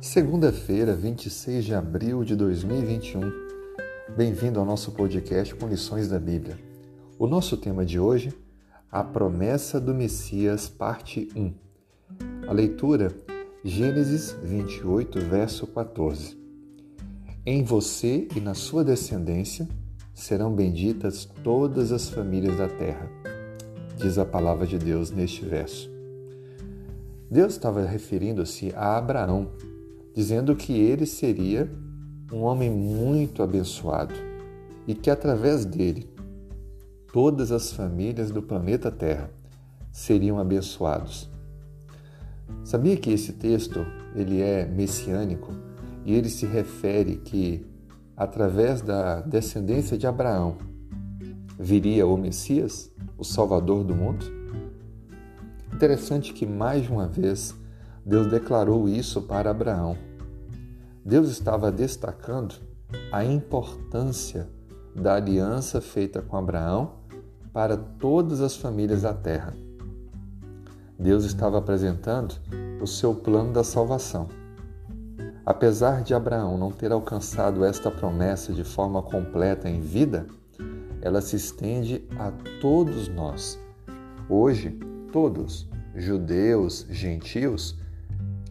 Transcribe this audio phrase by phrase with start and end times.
[0.00, 3.20] Segunda-feira, 26 de abril de 2021.
[4.16, 6.58] Bem-vindo ao nosso podcast com lições da Bíblia.
[7.18, 8.32] O nosso tema de hoje,
[8.90, 11.52] a promessa do Messias, parte 1.
[12.48, 13.14] A leitura,
[13.62, 16.34] Gênesis 28, verso 14.
[17.44, 19.68] Em você e na sua descendência
[20.14, 23.06] serão benditas todas as famílias da terra,
[23.98, 25.90] diz a palavra de Deus neste verso.
[27.30, 29.52] Deus estava referindo-se a Abraão,
[30.14, 31.70] dizendo que ele seria
[32.32, 34.14] um homem muito abençoado
[34.86, 36.08] e que através dele
[37.12, 39.30] todas as famílias do planeta Terra
[39.92, 41.28] seriam abençoados.
[42.64, 45.52] Sabia que esse texto ele é messiânico
[46.04, 47.66] e ele se refere que
[48.16, 50.56] através da descendência de Abraão
[51.58, 54.24] viria o Messias, o Salvador do mundo?
[55.72, 57.54] Interessante que mais uma vez
[58.10, 59.96] Deus declarou isso para Abraão.
[61.04, 62.56] Deus estava destacando
[63.12, 64.48] a importância
[64.96, 66.94] da aliança feita com Abraão
[67.52, 69.54] para todas as famílias da terra.
[70.98, 72.34] Deus estava apresentando
[72.82, 74.26] o seu plano da salvação.
[75.46, 80.26] Apesar de Abraão não ter alcançado esta promessa de forma completa em vida,
[81.00, 83.56] ela se estende a todos nós.
[84.28, 84.76] Hoje,
[85.12, 87.78] todos, judeus, gentios,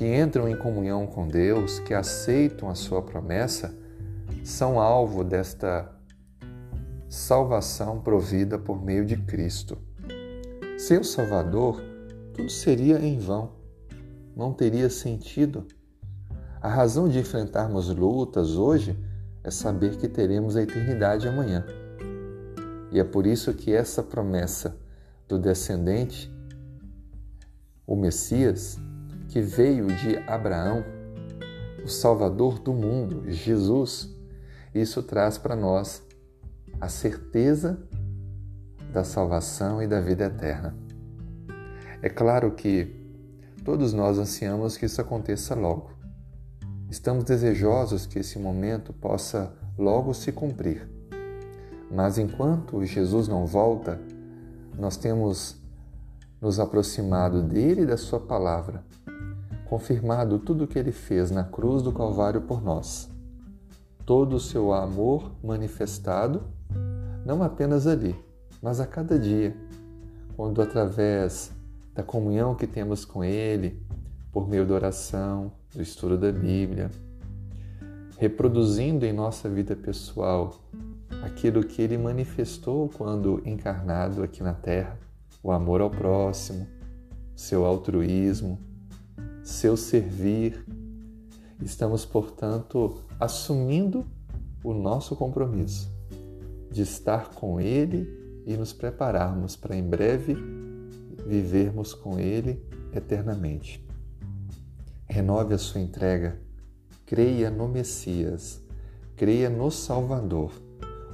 [0.00, 3.76] que entram em comunhão com Deus, que aceitam a sua promessa,
[4.42, 5.94] são alvo desta
[7.06, 9.76] salvação provida por meio de Cristo.
[10.78, 11.82] Sem o Salvador,
[12.32, 13.52] tudo seria em vão,
[14.34, 15.66] não teria sentido.
[16.62, 18.98] A razão de enfrentarmos lutas hoje
[19.44, 21.66] é saber que teremos a eternidade amanhã.
[22.90, 24.74] E é por isso que essa promessa
[25.28, 26.32] do descendente,
[27.86, 28.80] o Messias,
[29.30, 30.84] que veio de Abraão,
[31.84, 34.12] o Salvador do mundo, Jesus,
[34.74, 36.02] isso traz para nós
[36.80, 37.78] a certeza
[38.92, 40.76] da salvação e da vida eterna.
[42.02, 42.92] É claro que
[43.64, 45.92] todos nós ansiamos que isso aconteça logo.
[46.90, 50.90] Estamos desejosos que esse momento possa logo se cumprir.
[51.88, 54.00] Mas enquanto Jesus não volta,
[54.76, 55.56] nós temos
[56.40, 58.82] nos aproximado dele e da sua palavra
[59.70, 63.08] confirmado tudo o que ele fez na cruz do Calvário por nós.
[64.04, 66.42] Todo o seu amor manifestado,
[67.24, 68.16] não apenas ali,
[68.60, 69.56] mas a cada dia,
[70.36, 71.52] quando através
[71.94, 73.80] da comunhão que temos com Ele,
[74.32, 76.90] por meio da oração, do estudo da Bíblia,
[78.18, 80.56] reproduzindo em nossa vida pessoal
[81.22, 84.98] aquilo que Ele manifestou quando encarnado aqui na Terra,
[85.40, 86.66] o amor ao próximo,
[87.36, 88.58] seu altruísmo,
[89.50, 90.64] seu servir.
[91.60, 94.06] Estamos, portanto, assumindo
[94.62, 95.90] o nosso compromisso
[96.70, 98.08] de estar com Ele
[98.46, 100.36] e nos prepararmos para em breve
[101.26, 103.84] vivermos com Ele eternamente.
[105.06, 106.40] Renove a sua entrega,
[107.04, 108.62] creia no Messias,
[109.16, 110.52] creia no Salvador,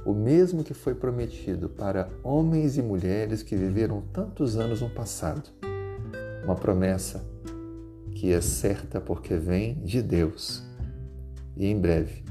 [0.05, 5.49] o mesmo que foi prometido para homens e mulheres que viveram tantos anos no passado.
[6.45, 7.36] Uma promessa
[8.17, 10.63] que é certa porque vem de Deus.
[11.55, 12.23] E em breve,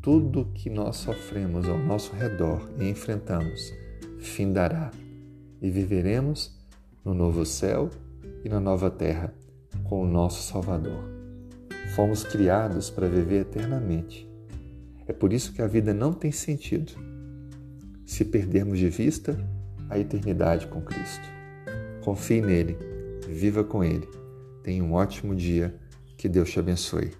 [0.00, 3.74] tudo que nós sofremos ao nosso redor e enfrentamos
[4.18, 4.90] findará
[5.60, 6.58] e viveremos
[7.04, 7.90] no novo céu
[8.42, 9.34] e na nova terra
[9.84, 11.04] com o nosso Salvador.
[11.94, 14.26] Fomos criados para viver eternamente.
[15.06, 16.92] É por isso que a vida não tem sentido
[18.06, 19.36] se perdermos de vista
[19.90, 21.28] a eternidade com Cristo.
[22.02, 22.78] Confie nele,
[23.28, 24.21] viva com ele
[24.62, 25.74] Tenha um ótimo dia.
[26.16, 27.12] Que Deus te abençoe.